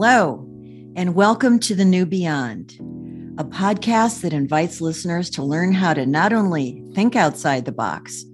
[0.00, 0.46] Hello,
[0.94, 2.76] and welcome to The New Beyond,
[3.36, 8.24] a podcast that invites listeners to learn how to not only think outside the box,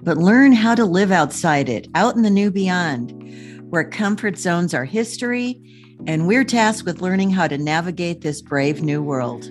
[0.00, 3.10] but learn how to live outside it, out in the new beyond,
[3.68, 5.60] where comfort zones are history,
[6.06, 9.50] and we're tasked with learning how to navigate this brave new world.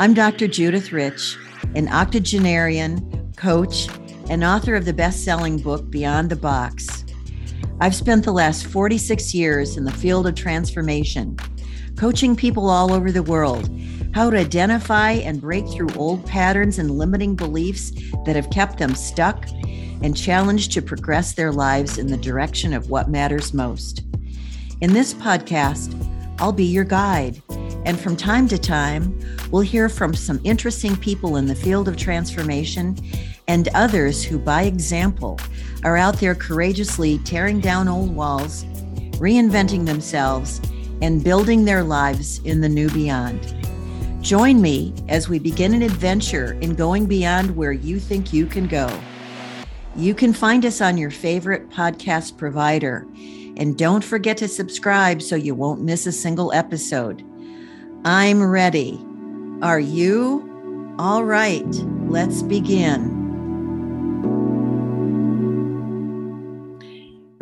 [0.00, 0.48] I'm Dr.
[0.48, 1.38] Judith Rich,
[1.76, 3.86] an octogenarian, coach,
[4.28, 7.04] and author of the best selling book, Beyond the Box.
[7.80, 11.36] I've spent the last 46 years in the field of transformation,
[11.96, 13.68] coaching people all over the world
[14.12, 17.92] how to identify and break through old patterns and limiting beliefs
[18.26, 19.48] that have kept them stuck
[20.02, 24.04] and challenged to progress their lives in the direction of what matters most.
[24.80, 25.96] In this podcast,
[26.38, 27.40] I'll be your guide.
[27.84, 29.18] And from time to time,
[29.50, 32.96] we'll hear from some interesting people in the field of transformation
[33.48, 35.38] and others who, by example,
[35.84, 38.64] are out there courageously tearing down old walls,
[39.18, 40.60] reinventing themselves,
[41.00, 43.54] and building their lives in the new beyond.
[44.22, 48.68] Join me as we begin an adventure in going beyond where you think you can
[48.68, 48.88] go.
[49.96, 53.06] You can find us on your favorite podcast provider.
[53.56, 57.22] And don't forget to subscribe so you won't miss a single episode.
[58.04, 59.04] I'm ready.
[59.60, 60.48] Are you?
[60.98, 61.66] All right,
[62.06, 63.21] let's begin.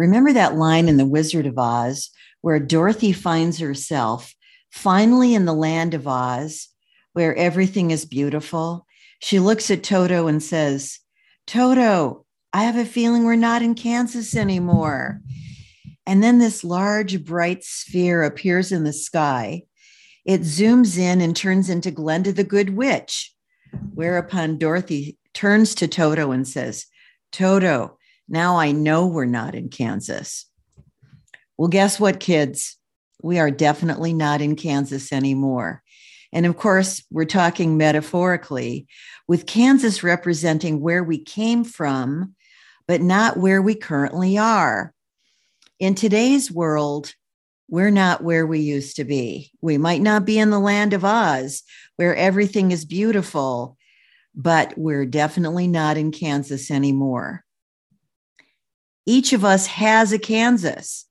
[0.00, 2.08] Remember that line in The Wizard of Oz
[2.40, 4.34] where Dorothy finds herself
[4.70, 6.68] finally in the land of Oz,
[7.12, 8.86] where everything is beautiful?
[9.18, 11.00] She looks at Toto and says,
[11.46, 15.20] Toto, I have a feeling we're not in Kansas anymore.
[16.06, 19.64] And then this large, bright sphere appears in the sky.
[20.24, 23.34] It zooms in and turns into Glenda the Good Witch.
[23.92, 26.86] Whereupon Dorothy turns to Toto and says,
[27.32, 27.98] Toto,
[28.30, 30.46] now I know we're not in Kansas.
[31.58, 32.78] Well, guess what, kids?
[33.22, 35.82] We are definitely not in Kansas anymore.
[36.32, 38.86] And of course, we're talking metaphorically,
[39.26, 42.36] with Kansas representing where we came from,
[42.86, 44.94] but not where we currently are.
[45.80, 47.14] In today's world,
[47.68, 49.50] we're not where we used to be.
[49.60, 51.64] We might not be in the land of Oz,
[51.96, 53.76] where everything is beautiful,
[54.36, 57.44] but we're definitely not in Kansas anymore
[59.06, 61.06] each of us has a Kansas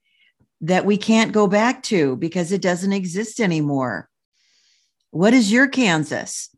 [0.61, 4.09] that we can't go back to because it doesn't exist anymore.
[5.11, 6.49] What is your Kansas?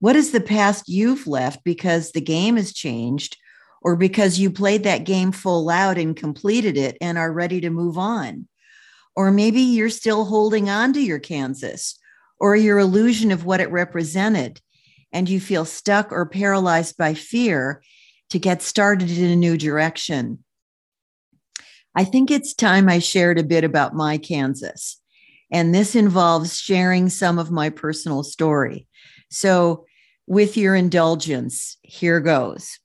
[0.00, 3.36] What is the past you've left because the game has changed
[3.82, 7.70] or because you played that game full out and completed it and are ready to
[7.70, 8.48] move on?
[9.16, 11.98] Or maybe you're still holding on to your Kansas
[12.40, 14.60] or your illusion of what it represented
[15.12, 17.82] and you feel stuck or paralyzed by fear
[18.34, 20.42] to get started in a new direction.
[21.94, 25.00] I think it's time I shared a bit about my Kansas.
[25.52, 28.88] And this involves sharing some of my personal story.
[29.30, 29.84] So,
[30.26, 32.80] with your indulgence, here goes.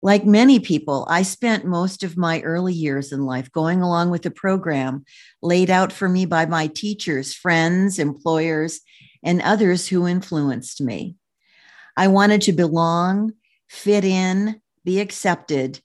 [0.00, 4.24] Like many people, I spent most of my early years in life going along with
[4.26, 5.04] a program
[5.42, 8.80] laid out for me by my teachers, friends, employers,
[9.24, 11.16] and others who influenced me.
[11.96, 13.32] I wanted to belong
[13.68, 15.80] fit in, be accepted,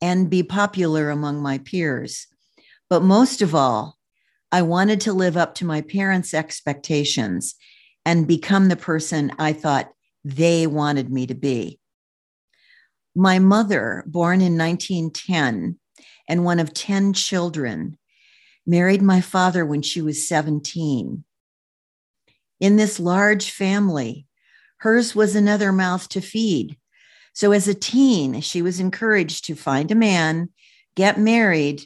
[0.00, 2.26] and be popular among my peers.
[2.90, 3.98] But most of all,
[4.52, 7.54] I wanted to live up to my parents' expectations
[8.04, 9.92] and become the person I thought
[10.24, 11.80] they wanted me to be.
[13.14, 15.78] My mother, born in 1910
[16.28, 17.96] and one of 10 children,
[18.66, 21.24] married my father when she was 17.
[22.60, 24.26] In this large family,
[24.78, 26.76] hers was another mouth to feed
[27.34, 30.50] so as a teen, she was encouraged to find a man,
[30.94, 31.82] get married.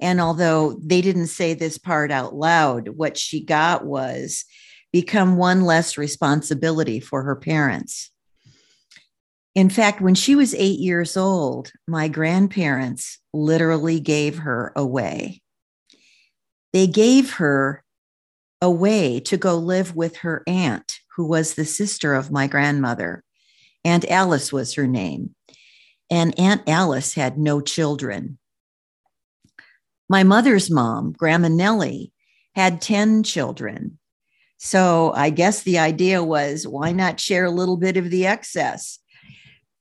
[0.00, 4.44] And although they didn't say this part out loud, what she got was
[4.92, 8.12] become one less responsibility for her parents.
[9.56, 15.42] In fact, when she was eight years old, my grandparents literally gave her away.
[16.72, 17.82] They gave her
[18.60, 23.24] away to go live with her aunt, who was the sister of my grandmother.
[23.86, 25.36] Aunt Alice was her name.
[26.10, 28.38] And Aunt Alice had no children.
[30.08, 32.12] My mother's mom, Grandma Nellie,
[32.56, 33.98] had 10 children.
[34.58, 38.98] So I guess the idea was why not share a little bit of the excess?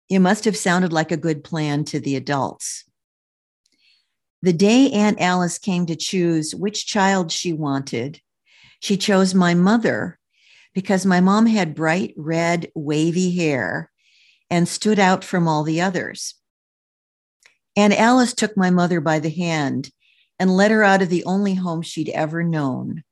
[0.09, 2.85] It must have sounded like a good plan to the adults.
[4.41, 8.21] The day Aunt Alice came to choose which child she wanted,
[8.79, 10.20] she chose my mother
[10.75, 13.91] because my mom had bright red, wavy hair
[14.51, 16.35] and stood out from all the others.
[17.77, 19.91] And Alice took my mother by the hand
[20.39, 23.05] and led her out of the only home she'd ever known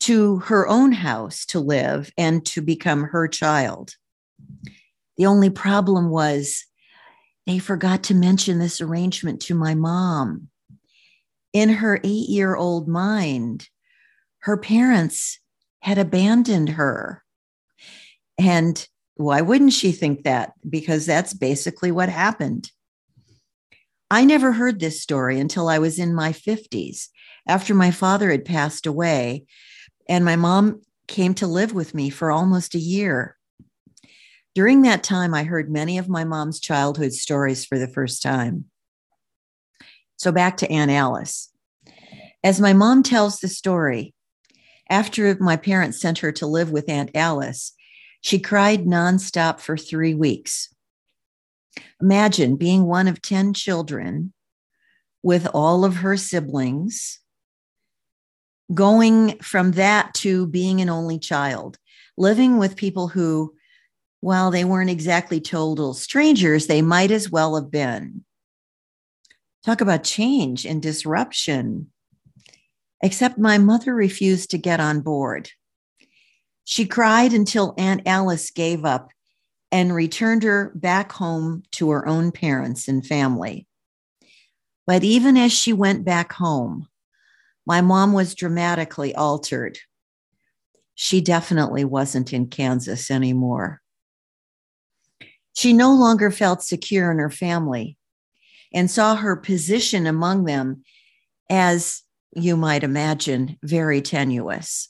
[0.00, 3.94] to her own house to live and to become her child.
[5.16, 6.64] The only problem was
[7.46, 10.48] they forgot to mention this arrangement to my mom.
[11.52, 13.68] In her eight year old mind,
[14.40, 15.38] her parents
[15.82, 17.22] had abandoned her.
[18.38, 18.86] And
[19.16, 20.52] why wouldn't she think that?
[20.68, 22.70] Because that's basically what happened.
[24.10, 27.08] I never heard this story until I was in my 50s
[27.46, 29.44] after my father had passed away
[30.08, 33.36] and my mom came to live with me for almost a year.
[34.54, 38.66] During that time, I heard many of my mom's childhood stories for the first time.
[40.16, 41.50] So back to Aunt Alice.
[42.44, 44.14] As my mom tells the story,
[44.88, 47.72] after my parents sent her to live with Aunt Alice,
[48.20, 50.72] she cried nonstop for three weeks.
[52.00, 54.32] Imagine being one of 10 children
[55.22, 57.20] with all of her siblings,
[58.74, 61.78] going from that to being an only child,
[62.16, 63.54] living with people who,
[64.20, 68.24] while they weren't exactly total strangers, they might as well have been.
[69.64, 71.91] Talk about change and disruption.
[73.02, 75.50] Except my mother refused to get on board.
[76.64, 79.10] She cried until Aunt Alice gave up
[79.72, 83.66] and returned her back home to her own parents and family.
[84.86, 86.88] But even as she went back home,
[87.66, 89.78] my mom was dramatically altered.
[90.94, 93.80] She definitely wasn't in Kansas anymore.
[95.54, 97.96] She no longer felt secure in her family
[98.72, 100.82] and saw her position among them
[101.50, 102.02] as,
[102.34, 104.88] you might imagine, very tenuous.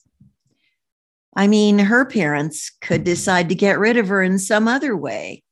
[1.35, 5.43] I mean, her parents could decide to get rid of her in some other way,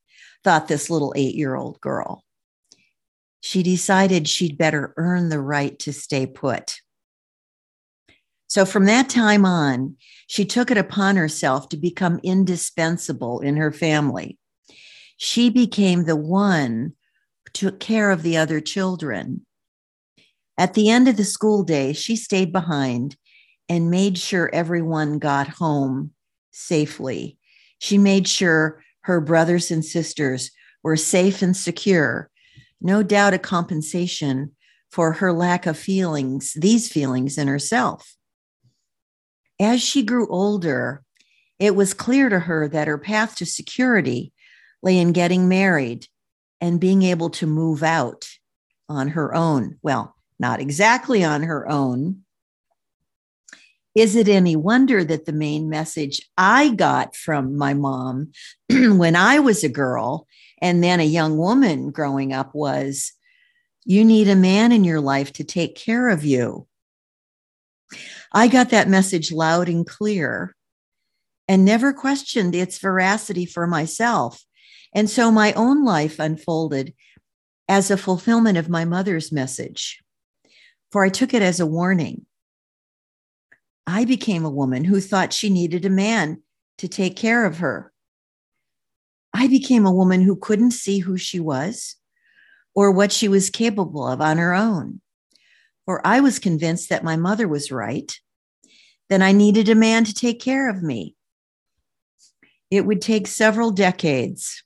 [0.44, 2.24] thought this little eight year old girl.
[3.40, 6.76] She decided she'd better earn the right to stay put.
[8.46, 9.96] So from that time on,
[10.26, 14.38] she took it upon herself to become indispensable in her family.
[15.16, 16.94] She became the one
[17.44, 19.46] who took care of the other children.
[20.60, 23.16] At the end of the school day, she stayed behind
[23.70, 26.12] and made sure everyone got home
[26.50, 27.38] safely.
[27.78, 30.50] She made sure her brothers and sisters
[30.82, 32.28] were safe and secure.
[32.78, 34.54] No doubt a compensation
[34.92, 38.14] for her lack of feelings, these feelings in herself.
[39.58, 41.02] As she grew older,
[41.58, 44.34] it was clear to her that her path to security
[44.82, 46.06] lay in getting married
[46.60, 48.28] and being able to move out
[48.90, 49.78] on her own.
[49.80, 52.22] Well, not exactly on her own,
[53.94, 58.32] is it any wonder that the main message I got from my mom
[58.70, 60.26] when I was a girl
[60.62, 63.12] and then a young woman growing up was
[63.84, 66.66] you need a man in your life to take care of you?
[68.32, 70.54] I got that message loud and clear
[71.48, 74.44] and never questioned its veracity for myself.
[74.94, 76.94] And so my own life unfolded
[77.68, 80.00] as a fulfillment of my mother's message,
[80.90, 82.26] for I took it as a warning.
[83.86, 86.42] I became a woman who thought she needed a man
[86.78, 87.92] to take care of her.
[89.32, 91.96] I became a woman who couldn't see who she was
[92.74, 95.00] or what she was capable of on her own.
[95.86, 98.12] For I was convinced that my mother was right,
[99.08, 101.16] then I needed a man to take care of me.
[102.70, 104.62] It would take several decades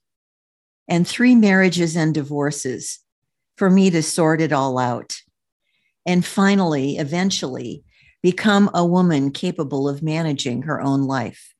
[0.86, 3.00] and three marriages and divorces
[3.56, 5.14] for me to sort it all out.
[6.06, 7.82] And finally, eventually,
[8.22, 11.54] become a woman capable of managing her own life.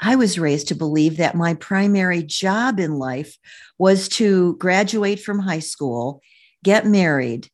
[0.00, 3.36] I was raised to believe that my primary job in life
[3.78, 6.20] was to graduate from high school,
[6.64, 7.48] get married,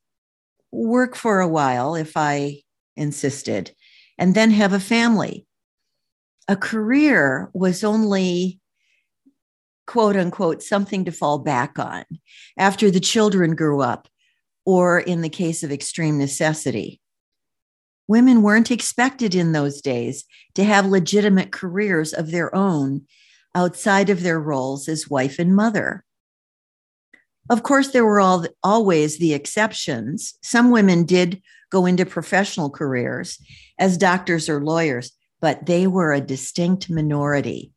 [0.72, 2.62] work for a while if I
[2.96, 3.72] insisted,
[4.16, 5.46] and then have a family.
[6.48, 8.60] A career was only
[9.86, 12.04] quote unquote something to fall back on
[12.58, 14.08] after the children grew up,
[14.68, 17.00] or in the case of extreme necessity.
[18.06, 23.06] Women weren't expected in those days to have legitimate careers of their own
[23.54, 26.04] outside of their roles as wife and mother.
[27.48, 30.34] Of course, there were all, always the exceptions.
[30.42, 31.40] Some women did
[31.72, 33.38] go into professional careers
[33.78, 37.72] as doctors or lawyers, but they were a distinct minority.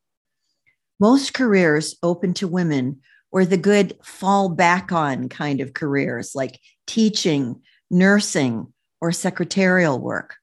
[1.00, 3.00] Most careers open to women
[3.32, 10.36] were the good fall back on kind of careers like teaching, nursing, or secretarial work.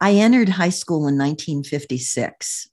[0.00, 2.68] I entered high school in 1956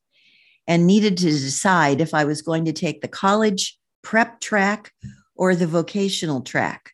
[0.68, 4.92] and needed to decide if I was going to take the college prep track
[5.36, 6.92] or the vocational track.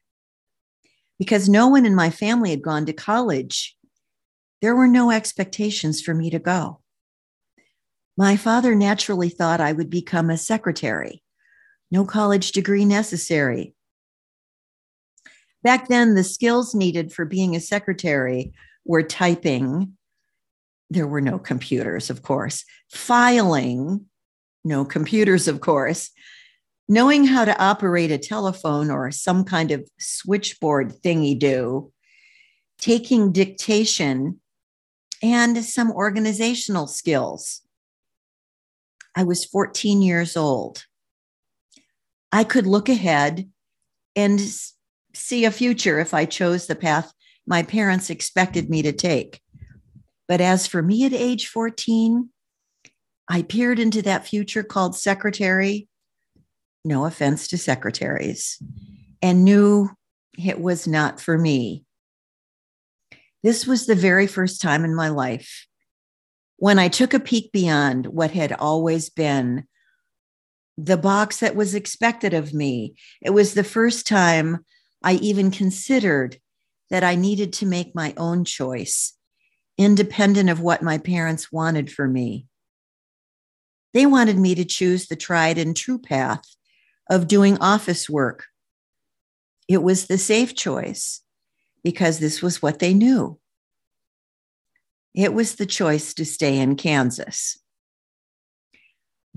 [1.17, 3.75] Because no one in my family had gone to college,
[4.61, 6.81] there were no expectations for me to go.
[8.17, 11.23] My father naturally thought I would become a secretary.
[11.91, 13.73] No college degree necessary.
[15.63, 18.53] Back then, the skills needed for being a secretary
[18.85, 19.97] were typing.
[20.89, 22.63] There were no computers, of course.
[22.89, 24.05] Filing,
[24.63, 26.11] no computers, of course.
[26.87, 31.91] Knowing how to operate a telephone or some kind of switchboard thingy do,
[32.79, 34.39] taking dictation,
[35.21, 37.61] and some organizational skills.
[39.15, 40.85] I was 14 years old.
[42.31, 43.49] I could look ahead
[44.15, 44.39] and
[45.13, 47.13] see a future if I chose the path
[47.49, 49.41] my parents expected me to take.
[50.27, 52.29] But as for me at age 14,
[53.27, 55.87] I peered into that future called secretary.
[56.85, 58.61] No offense to secretaries,
[59.21, 59.89] and knew
[60.37, 61.83] it was not for me.
[63.41, 65.65] This was the very first time in my life
[66.57, 69.65] when I took a peek beyond what had always been
[70.81, 72.95] the box that was expected of me.
[73.21, 74.65] It was the first time
[75.03, 76.37] I even considered
[76.89, 79.13] that I needed to make my own choice,
[79.77, 82.47] independent of what my parents wanted for me.
[83.93, 86.43] They wanted me to choose the tried and true path
[87.09, 88.45] of doing office work.
[89.67, 91.21] It was the safe choice
[91.83, 93.37] because this was what they knew.
[95.13, 97.57] It was the choice to stay in Kansas.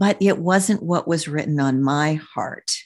[0.03, 2.77] But it wasn't what was written on my heart.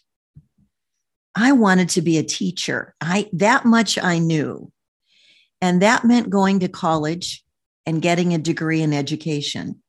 [1.34, 2.94] I wanted to be a teacher.
[3.00, 4.70] I that much I knew.
[5.62, 7.42] And that meant going to college
[7.86, 9.82] and getting a degree in education.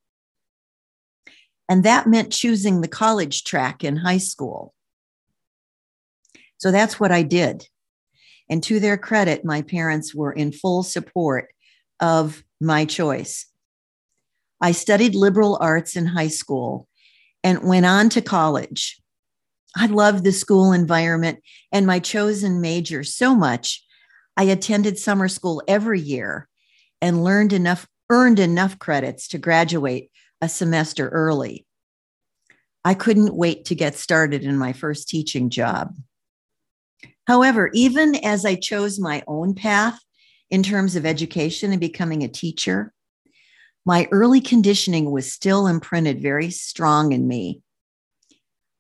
[1.67, 4.73] And that meant choosing the college track in high school.
[6.59, 7.67] So that's what I did.
[8.49, 11.49] And to their credit, my parents were in full support
[11.99, 13.47] of my choice.
[14.61, 16.87] I studied liberal arts in high school
[17.47, 19.01] and went on to college.
[19.73, 21.39] I loved the school environment
[21.71, 23.85] and my chosen major so much.
[24.35, 26.49] I attended summer school every year
[27.01, 30.11] and learned enough, earned enough credits to graduate
[30.41, 31.65] a semester early.
[32.83, 35.95] I couldn't wait to get started in my first teaching job.
[37.27, 39.97] However, even as I chose my own path
[40.49, 42.91] in terms of education and becoming a teacher,
[43.87, 47.61] my early conditioning was still imprinted very strong in me.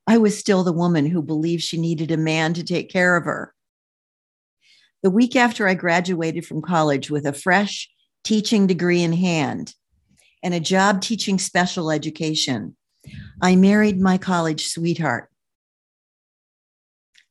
[0.05, 3.23] I was still the woman who believed she needed a man to take care of
[3.23, 3.53] her.
[5.03, 7.89] The week after I graduated from college with a fresh
[8.25, 9.73] teaching degree in hand
[10.43, 12.75] and a job teaching special education,
[13.41, 15.29] I married my college sweetheart.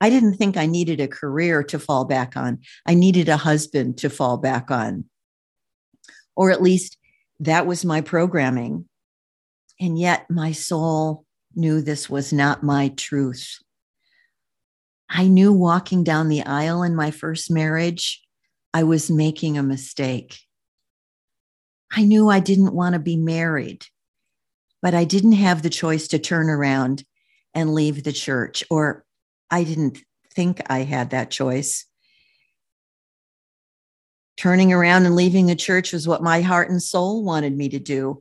[0.01, 2.61] I didn't think I needed a career to fall back on.
[2.87, 5.05] I needed a husband to fall back on.
[6.35, 6.97] Or at least
[7.41, 8.87] that was my programming.
[9.81, 11.25] And yet my soul
[11.55, 13.59] knew this was not my truth.
[15.09, 18.23] I knew walking down the aisle in my first marriage,
[18.75, 20.39] I was making a mistake.
[21.91, 23.87] I knew I didn't want to be married,
[24.83, 27.05] but I didn't have the choice to turn around
[27.55, 29.05] and leave the church, or
[29.51, 29.99] I didn't
[30.35, 31.87] think I had that choice.
[34.37, 37.79] Turning around and leaving the church was what my heart and soul wanted me to
[37.79, 38.21] do.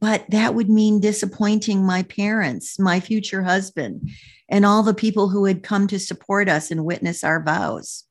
[0.00, 4.10] But that would mean disappointing my parents, my future husband,
[4.48, 8.04] and all the people who had come to support us and witness our vows.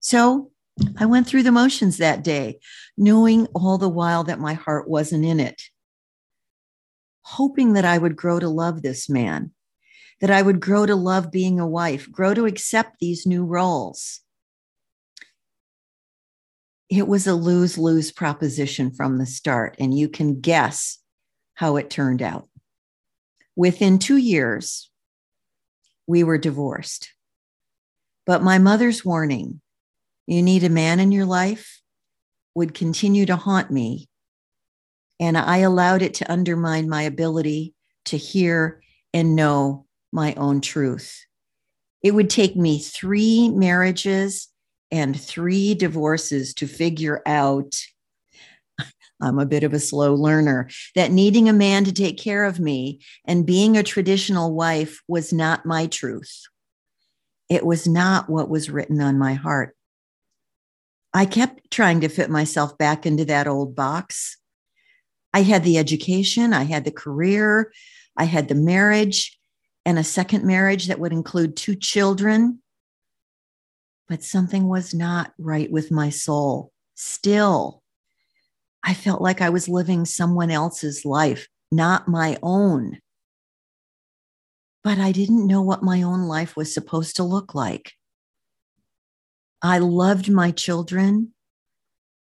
[0.00, 0.50] So
[0.98, 2.58] I went through the motions that day,
[2.96, 5.62] knowing all the while that my heart wasn't in it,
[7.22, 9.52] hoping that I would grow to love this man,
[10.20, 14.20] that I would grow to love being a wife, grow to accept these new roles
[16.98, 20.98] it was a lose lose proposition from the start, and you can guess
[21.54, 22.48] how it turned out.
[23.56, 24.90] Within two years,
[26.06, 27.10] we were divorced.
[28.26, 29.60] But my mother's warning,
[30.26, 31.80] you need a man in your life,
[32.54, 34.08] would continue to haunt me.
[35.20, 37.74] And I allowed it to undermine my ability
[38.06, 38.82] to hear
[39.12, 41.24] and know my own truth.
[42.02, 44.48] It would take me three marriages
[44.94, 47.74] and three divorces to figure out
[49.20, 52.60] I'm a bit of a slow learner, that needing a man to take care of
[52.60, 56.42] me and being a traditional wife was not my truth.
[57.48, 59.76] It was not what was written on my heart.
[61.12, 64.36] I kept trying to fit myself back into that old box.
[65.32, 67.72] I had the education, I had the career,
[68.16, 69.36] I had the marriage,
[69.84, 72.60] and a second marriage that would include two children.
[74.08, 76.72] But something was not right with my soul.
[76.94, 77.82] Still,
[78.82, 83.00] I felt like I was living someone else's life, not my own.
[84.82, 87.92] But I didn't know what my own life was supposed to look like.
[89.62, 91.32] I loved my children.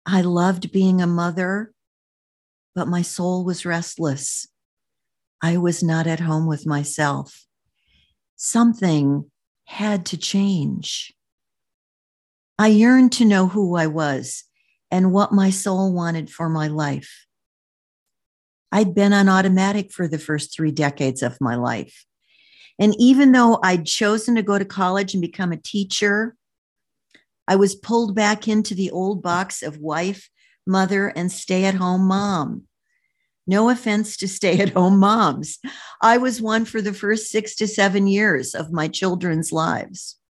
[0.06, 1.74] I loved being a mother,
[2.76, 4.48] but my soul was restless.
[5.42, 7.46] I was not at home with myself.
[8.36, 9.32] Something
[9.66, 11.12] had to change.
[12.62, 14.44] I yearned to know who I was
[14.92, 17.26] and what my soul wanted for my life.
[18.72, 22.06] I'd been on automatic for the first three decades of my life.
[22.78, 26.36] And even though I'd chosen to go to college and become a teacher,
[27.48, 30.30] I was pulled back into the old box of wife,
[30.68, 32.66] mother, and stay at home mom.
[33.48, 35.58] No offense to stay at home moms.
[36.00, 40.21] I was one for the first six to seven years of my children's lives.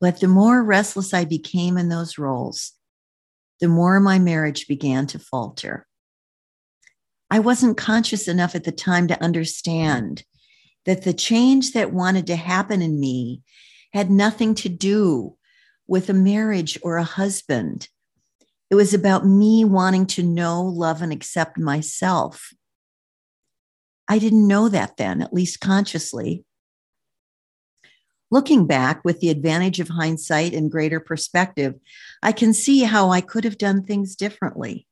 [0.00, 2.72] But the more restless I became in those roles,
[3.60, 5.86] the more my marriage began to falter.
[7.30, 10.24] I wasn't conscious enough at the time to understand
[10.86, 13.42] that the change that wanted to happen in me
[13.92, 15.36] had nothing to do
[15.86, 17.88] with a marriage or a husband.
[18.70, 22.52] It was about me wanting to know, love, and accept myself.
[24.06, 26.44] I didn't know that then, at least consciously.
[28.30, 31.74] Looking back with the advantage of hindsight and greater perspective,
[32.22, 34.86] I can see how I could have done things differently.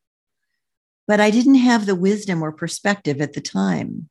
[1.07, 4.09] But I didn't have the wisdom or perspective at the time.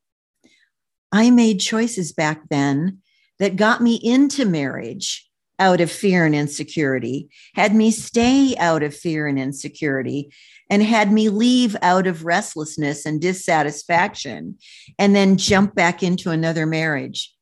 [1.11, 2.99] I made choices back then
[3.39, 8.95] that got me into marriage out of fear and insecurity, had me stay out of
[8.95, 10.31] fear and insecurity,
[10.69, 14.57] and had me leave out of restlessness and dissatisfaction,
[14.99, 17.34] and then jump back into another marriage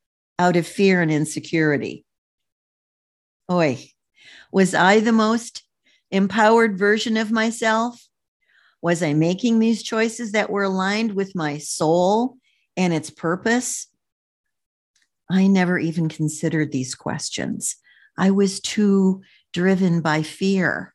[0.43, 2.03] out of fear and insecurity.
[3.50, 3.77] Oi,
[4.51, 5.63] was I the most
[6.11, 8.05] empowered version of myself?
[8.81, 12.35] Was I making these choices that were aligned with my soul
[12.75, 13.87] and its purpose?
[15.31, 17.77] I never even considered these questions.
[18.18, 19.22] I was too
[19.53, 20.94] driven by fear.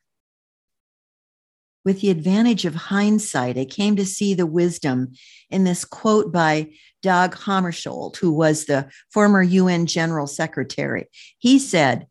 [1.85, 5.13] With the advantage of hindsight, I came to see the wisdom
[5.49, 11.07] in this quote by Dag Hammarskjöld, who was the former UN General Secretary.
[11.37, 12.07] He said,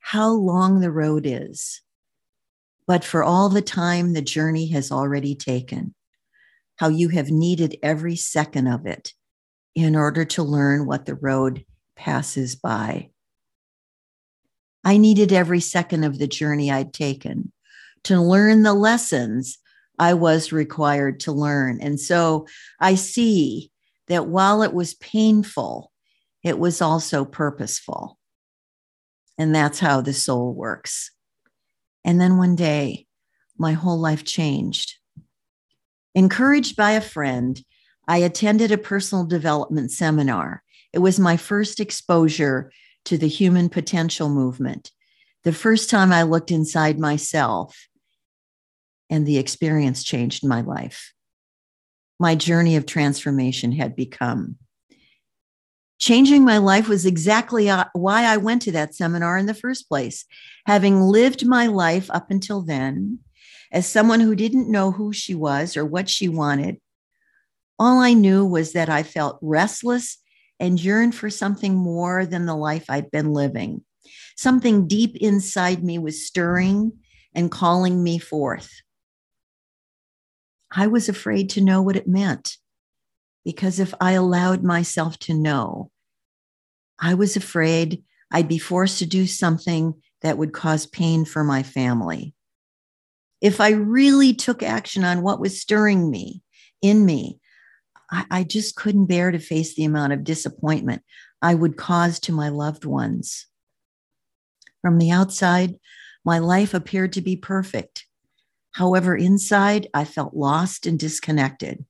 [0.00, 1.82] How long the road is,
[2.86, 5.94] but for all the time the journey has already taken,
[6.76, 9.12] how you have needed every second of it
[9.76, 11.64] in order to learn what the road
[11.96, 13.10] passes by.
[14.82, 17.52] I needed every second of the journey I'd taken
[18.04, 19.58] to learn the lessons
[19.98, 21.80] I was required to learn.
[21.80, 22.46] And so
[22.80, 23.70] I see
[24.08, 25.90] that while it was painful,
[26.42, 28.18] it was also purposeful.
[29.38, 31.10] And that's how the soul works.
[32.04, 33.06] And then one day,
[33.56, 34.96] my whole life changed.
[36.14, 37.60] Encouraged by a friend,
[38.06, 40.62] I attended a personal development seminar.
[40.92, 42.70] It was my first exposure
[43.06, 44.90] to the human potential movement.
[45.44, 47.88] The first time I looked inside myself,
[49.10, 51.12] and the experience changed my life.
[52.18, 54.56] My journey of transformation had become.
[55.98, 59.88] Changing my life was exactly uh, why I went to that seminar in the first
[59.88, 60.24] place.
[60.66, 63.20] Having lived my life up until then
[63.72, 66.80] as someone who didn't know who she was or what she wanted,
[67.78, 70.18] all I knew was that I felt restless
[70.60, 73.84] and yearned for something more than the life I'd been living.
[74.36, 76.92] Something deep inside me was stirring
[77.34, 78.70] and calling me forth.
[80.74, 82.56] I was afraid to know what it meant
[83.44, 85.90] because if I allowed myself to know,
[86.98, 91.62] I was afraid I'd be forced to do something that would cause pain for my
[91.62, 92.34] family.
[93.40, 96.42] If I really took action on what was stirring me
[96.80, 97.38] in me,
[98.10, 101.02] I, I just couldn't bear to face the amount of disappointment
[101.42, 103.46] I would cause to my loved ones.
[104.80, 105.78] From the outside,
[106.24, 108.03] my life appeared to be perfect.
[108.74, 111.84] However, inside, I felt lost and disconnected.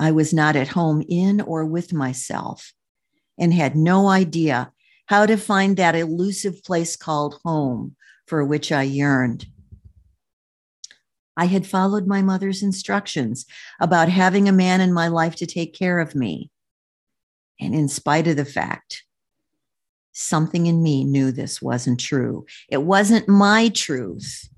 [0.00, 2.72] I was not at home in or with myself
[3.38, 4.72] and had no idea
[5.06, 7.94] how to find that elusive place called home
[8.26, 9.46] for which I yearned.
[11.36, 13.46] I had followed my mother's instructions
[13.80, 16.50] about having a man in my life to take care of me.
[17.60, 19.04] And in spite of the fact,
[20.12, 22.46] something in me knew this wasn't true.
[22.68, 24.48] It wasn't my truth,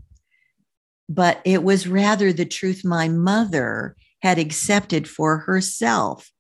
[1.09, 6.31] but it was rather the truth my mother had accepted for herself,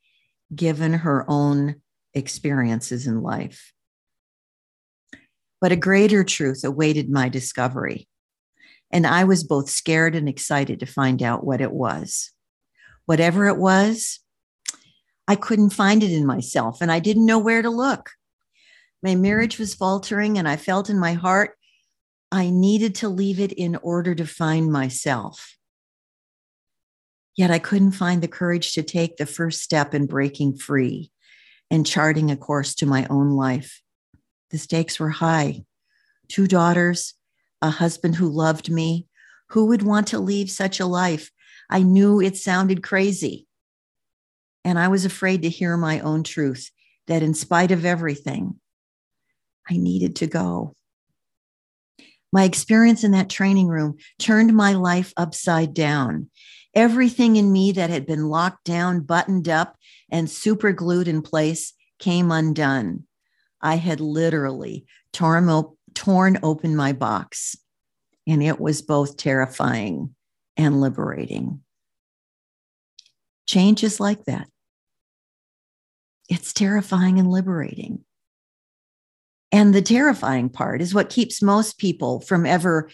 [0.55, 1.77] given her own
[2.15, 3.73] experiences in life.
[5.61, 8.09] But a greater truth awaited my discovery.
[8.91, 12.31] And I was both scared and excited to find out what it was.
[13.07, 14.21] Whatever it was,
[15.29, 18.11] I couldn't find it in myself and I didn't know where to look.
[19.03, 21.57] My marriage was faltering, and I felt in my heart
[22.31, 25.57] I needed to leave it in order to find myself.
[27.37, 31.11] Yet I couldn't find the courage to take the first step in breaking free
[31.71, 33.83] and charting a course to my own life.
[34.51, 35.65] The stakes were high.
[36.29, 37.15] Two daughters,
[37.62, 39.07] a husband who loved me.
[39.51, 41.31] Who would want to leave such a life?
[41.71, 43.47] I knew it sounded crazy.
[44.65, 46.71] And I was afraid to hear my own truth
[47.07, 48.59] that, in spite of everything,
[49.69, 50.76] I needed to go.
[52.33, 56.29] My experience in that training room turned my life upside down.
[56.75, 59.77] Everything in me that had been locked down, buttoned up,
[60.11, 63.05] and super glued in place came undone.
[63.62, 67.57] I had literally torn, op- torn open my box,
[68.27, 70.15] and it was both terrifying
[70.57, 71.62] and liberating.
[73.47, 74.49] Change is like that.
[76.29, 78.05] It's terrifying and liberating.
[79.53, 82.91] And the terrifying part is what keeps most people from ever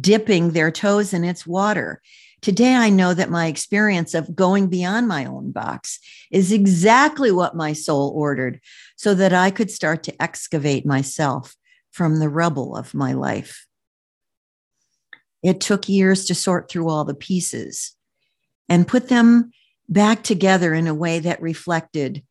[0.00, 2.00] dipping their toes in its water.
[2.40, 7.54] Today, I know that my experience of going beyond my own box is exactly what
[7.54, 8.60] my soul ordered
[8.96, 11.54] so that I could start to excavate myself
[11.92, 13.66] from the rubble of my life.
[15.42, 17.94] It took years to sort through all the pieces
[18.68, 19.52] and put them
[19.88, 22.24] back together in a way that reflected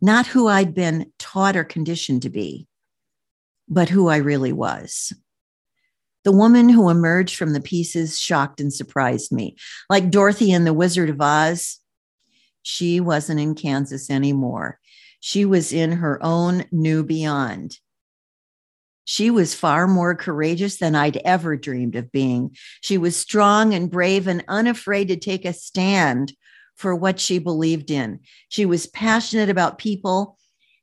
[0.00, 2.66] not who I'd been taught or conditioned to be,
[3.68, 5.12] but who I really was.
[6.24, 9.56] The woman who emerged from the pieces shocked and surprised me.
[9.88, 11.78] Like Dorothy in The Wizard of Oz,
[12.62, 14.80] she wasn't in Kansas anymore.
[15.20, 17.78] She was in her own new beyond.
[19.04, 22.56] She was far more courageous than I'd ever dreamed of being.
[22.80, 26.32] She was strong and brave and unafraid to take a stand
[26.74, 28.18] for what she believed in.
[28.48, 30.36] She was passionate about people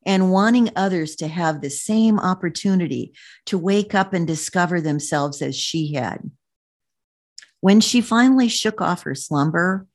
[0.05, 3.13] and wanting others to have the same opportunity
[3.45, 6.29] to wake up and discover themselves as she had.
[7.61, 9.87] When she finally shook off her slumber,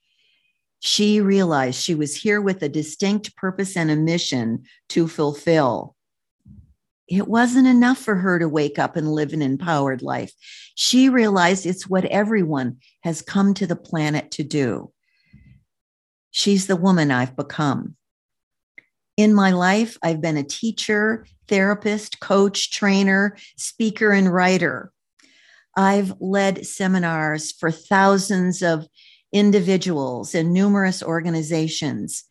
[0.81, 5.95] she realized she was here with a distinct purpose and a mission to fulfill.
[7.09, 10.33] It wasn't enough for her to wake up and live an empowered life.
[10.75, 14.93] She realized it's what everyone has come to the planet to do.
[16.31, 17.97] She's the woman I've become.
[19.19, 24.93] In my life, I've been a teacher, therapist, coach, trainer, speaker, and writer.
[25.77, 28.87] I've led seminars for thousands of
[29.33, 32.23] individuals and numerous organizations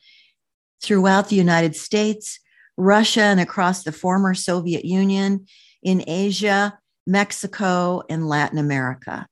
[0.81, 2.39] throughout the United States,
[2.77, 5.45] Russia, and across the former Soviet Union,
[5.83, 9.27] in Asia, Mexico, and Latin America.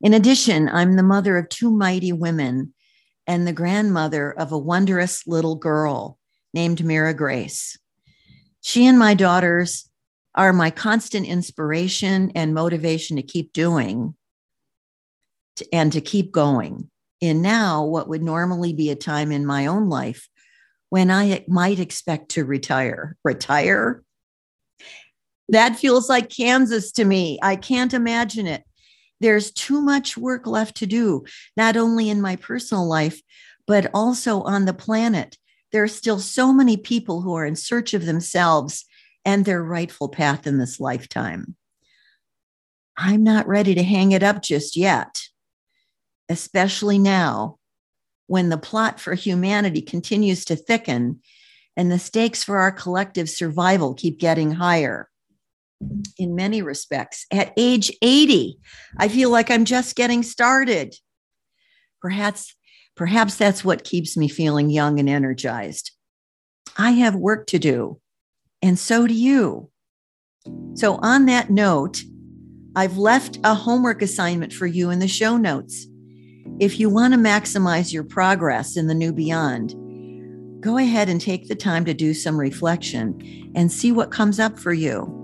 [0.00, 2.73] In addition, I'm the mother of two mighty women
[3.26, 6.18] and the grandmother of a wondrous little girl
[6.52, 7.78] named Mira Grace.
[8.60, 9.88] She and my daughters
[10.34, 14.14] are my constant inspiration and motivation to keep doing
[15.72, 19.88] and to keep going in now what would normally be a time in my own
[19.88, 20.28] life
[20.90, 23.16] when I might expect to retire.
[23.24, 24.02] Retire?
[25.48, 27.38] That feels like Kansas to me.
[27.42, 28.64] I can't imagine it.
[29.20, 31.24] There's too much work left to do,
[31.56, 33.20] not only in my personal life,
[33.66, 35.38] but also on the planet.
[35.72, 38.84] There are still so many people who are in search of themselves
[39.24, 41.56] and their rightful path in this lifetime.
[42.96, 45.22] I'm not ready to hang it up just yet,
[46.28, 47.58] especially now
[48.26, 51.20] when the plot for humanity continues to thicken
[51.76, 55.08] and the stakes for our collective survival keep getting higher
[56.18, 57.26] in many respects.
[57.30, 58.58] At age 80,
[58.98, 60.94] I feel like I'm just getting started.
[62.00, 62.54] Perhaps,
[62.96, 65.90] perhaps that's what keeps me feeling young and energized.
[66.76, 68.00] I have work to do,
[68.62, 69.70] and so do you.
[70.74, 72.02] So, on that note,
[72.76, 75.86] I've left a homework assignment for you in the show notes.
[76.58, 79.74] If you want to maximize your progress in the new beyond,
[80.60, 84.58] go ahead and take the time to do some reflection and see what comes up
[84.58, 85.23] for you.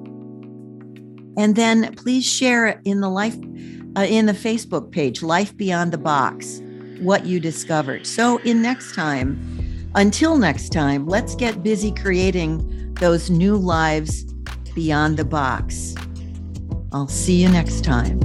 [1.40, 3.34] And then please share it in the life
[3.96, 6.60] uh, in the Facebook page, Life Beyond the Box,
[7.00, 8.06] what you discovered.
[8.06, 9.40] So in next time,
[9.94, 14.24] until next time, let's get busy creating those new lives
[14.74, 15.94] beyond the box.
[16.92, 18.20] I'll see you next time.